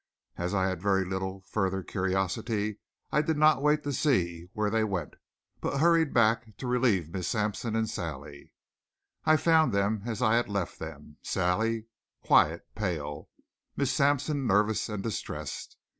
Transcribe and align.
As 0.35 0.55
I 0.55 0.65
had 0.67 0.81
very 0.81 1.05
little 1.05 1.41
further 1.41 1.83
curiosity 1.83 2.79
I 3.11 3.21
did 3.21 3.37
not 3.37 3.61
wait 3.61 3.83
to 3.83 3.93
see 3.93 4.49
where 4.53 4.71
they 4.71 4.83
went, 4.83 5.13
but 5.59 5.77
hurried 5.77 6.11
back 6.11 6.57
to 6.57 6.65
relieve 6.65 7.13
Miss 7.13 7.27
Sampson 7.27 7.75
and 7.75 7.87
Sally. 7.87 8.51
I 9.25 9.37
found 9.37 9.71
them 9.73 10.01
as 10.07 10.19
I 10.19 10.37
had 10.37 10.49
left 10.49 10.79
them 10.79 11.17
Sally 11.21 11.85
quiet, 12.23 12.65
pale, 12.73 13.29
Miss 13.77 13.93
Sampson 13.93 14.47
nervous 14.47 14.89
and 14.89 15.03
distressed. 15.03 15.77